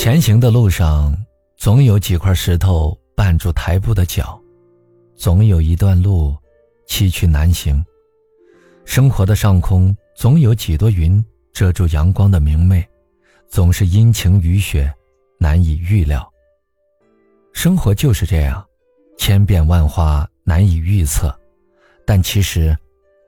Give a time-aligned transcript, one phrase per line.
[0.00, 1.14] 前行的路上，
[1.58, 4.40] 总有几块石头绊住抬步的脚，
[5.14, 6.34] 总有一段路
[6.86, 7.84] 崎岖难行。
[8.86, 12.82] 生活的上空，总有几朵云遮住阳光的明媚，
[13.46, 14.90] 总是阴晴雨雪，
[15.38, 16.26] 难以预料。
[17.52, 18.66] 生活就是这样，
[19.18, 21.30] 千变万化，难以预测。
[22.06, 22.74] 但其实，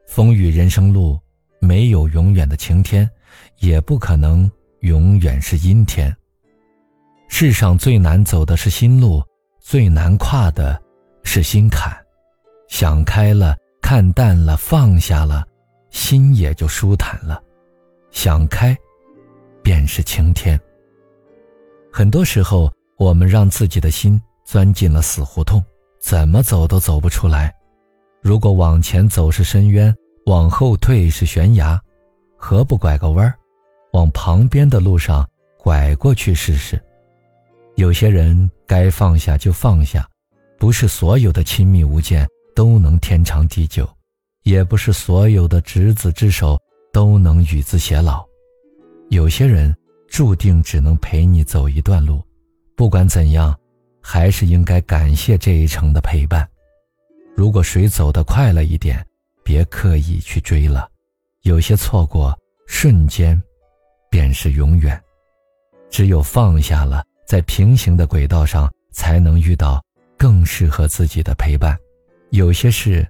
[0.07, 1.21] 风雨人生路，
[1.61, 3.07] 没有永远的晴天，
[3.59, 4.51] 也不可能
[4.81, 6.11] 永远是阴天。
[7.35, 9.23] 世上最难走的是心路，
[9.59, 10.79] 最难跨的
[11.25, 11.91] 是心坎。
[12.69, 15.43] 想开了，看淡了，放下了，
[15.89, 17.43] 心也就舒坦了。
[18.11, 18.77] 想开，
[19.63, 20.61] 便是晴天。
[21.91, 25.61] 很多时候，我们让自己的心钻进了死胡同，
[26.03, 27.51] 怎么走都走不出来。
[28.21, 29.93] 如果往前走是深渊，
[30.27, 31.81] 往后退是悬崖，
[32.37, 33.35] 何不拐个弯儿，
[33.95, 35.27] 往旁边的路上
[35.59, 36.81] 拐过去试试？
[37.83, 40.09] 有些人该放下就放下，
[40.57, 43.85] 不是所有的亲密无间都能天长地久，
[44.45, 46.57] 也不是所有的执子之手
[46.93, 48.25] 都能与子偕老。
[49.11, 49.77] 有些人
[50.09, 52.25] 注定只能陪你走一段路，
[52.77, 53.53] 不管怎样，
[54.01, 56.49] 还是应该感谢这一程的陪伴。
[57.35, 59.05] 如果谁走得快了一点，
[59.43, 60.89] 别刻意去追了，
[61.41, 62.33] 有些错过
[62.69, 63.43] 瞬间，
[64.09, 65.03] 便是永远。
[65.91, 67.03] 只有放下了。
[67.33, 69.83] 在平行的轨道上，才能遇到
[70.19, 71.75] 更适合自己的陪伴。
[72.29, 73.09] 有些事，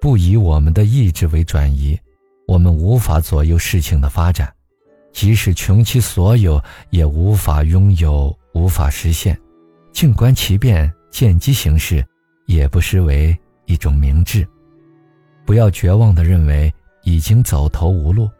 [0.00, 1.98] 不以我们的意志为转移，
[2.46, 4.46] 我们无法左右事情的发展；
[5.12, 9.36] 即使穷其所有，也无法拥有，无法实现。
[9.92, 12.06] 静观其变，见机行事，
[12.46, 14.46] 也不失为一种明智。
[15.44, 18.30] 不要绝望地认为已经走投无路，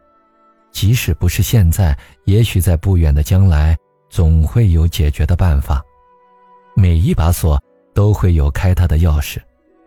[0.70, 3.76] 即使不是现在，也许在不远的将来。
[4.14, 5.84] 总会有解决的办法，
[6.76, 7.60] 每一把锁
[7.92, 9.38] 都会有开它的钥匙。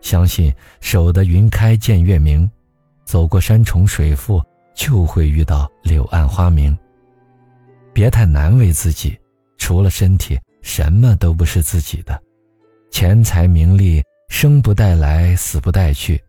[0.02, 2.46] 相信守得云开见月明，
[3.06, 4.42] 走过山重水复，
[4.74, 6.76] 就会遇到柳暗花明。
[7.94, 9.18] 别太难为自己，
[9.56, 12.22] 除了身体，什么都不是自己的。
[12.90, 16.22] 钱财名利，生不带来，死不带去。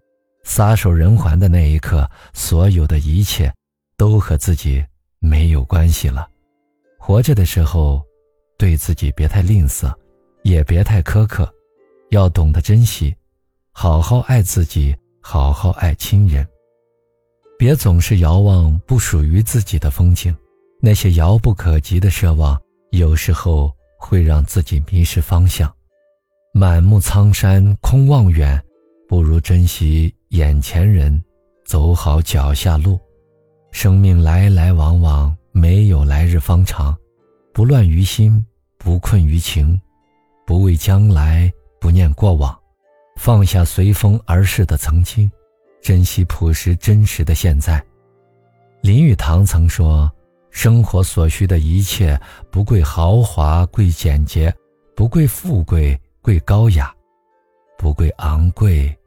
[0.46, 3.54] 撒手人寰的那一刻，所有的一切，
[3.98, 4.82] 都和自己
[5.20, 6.30] 没有关系了。
[7.02, 8.04] 活着的时候，
[8.58, 9.92] 对自己别太吝啬，
[10.44, 11.52] 也别太苛刻，
[12.10, 13.16] 要懂得珍惜，
[13.72, 16.46] 好好爱自己，好好爱亲人。
[17.58, 20.36] 别总是遥望不属于自己的风景，
[20.82, 22.62] 那些遥不可及的奢望，
[22.92, 25.74] 有时候会让自己迷失方向。
[26.54, 28.62] 满目苍山空望远，
[29.08, 31.24] 不如珍惜眼前人，
[31.66, 33.00] 走好脚下路。
[33.72, 35.36] 生命来来往往。
[35.60, 36.98] 没有来日方长，
[37.52, 38.42] 不乱于心，
[38.78, 39.78] 不困于情，
[40.48, 42.58] 不畏将来，不念过往，
[43.18, 45.30] 放下随风而逝的曾经，
[45.82, 47.84] 珍惜朴实真实的现在。
[48.82, 50.10] 林语堂曾说
[50.50, 52.18] ：“生活所需的一切，
[52.50, 54.50] 不贵豪华，贵简洁；
[54.96, 56.86] 不贵富贵，贵高雅；
[57.78, 58.98] 不贵昂贵，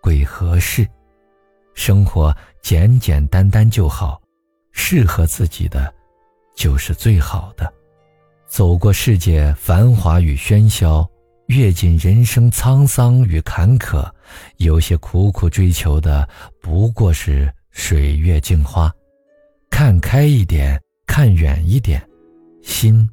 [0.00, 0.84] 贵合适。
[1.74, 4.20] 生活简简单单就好。”
[4.72, 5.92] 适合自己的，
[6.54, 7.72] 就是最好的。
[8.46, 11.08] 走过世界繁华与喧嚣，
[11.46, 14.10] 阅尽人生沧桑与坎坷，
[14.58, 16.28] 有些苦苦追求的
[16.60, 18.92] 不过是水月镜花。
[19.70, 22.06] 看开一点，看远一点，
[22.62, 23.08] 心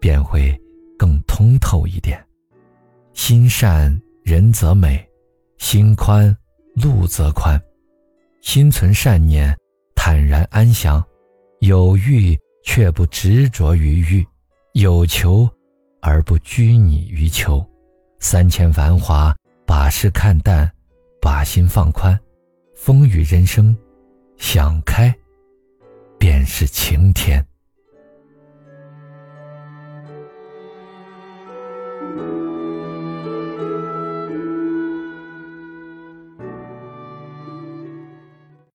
[0.00, 0.58] 便会
[0.98, 2.18] 更通透一点。
[3.12, 5.06] 心善人则美，
[5.58, 6.34] 心宽
[6.74, 7.60] 路则宽。
[8.40, 9.54] 心存善念。
[10.04, 11.00] 坦然安详，
[11.60, 14.26] 有欲却不执着于欲，
[14.72, 15.48] 有求
[16.00, 17.64] 而不拘泥于求。
[18.18, 19.32] 三千繁华，
[19.64, 20.68] 把事看淡，
[21.20, 22.18] 把心放宽。
[22.74, 23.78] 风雨人生，
[24.38, 25.14] 想开，
[26.18, 27.40] 便是晴天。